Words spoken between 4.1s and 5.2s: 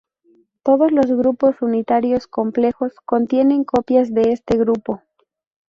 de este grupo.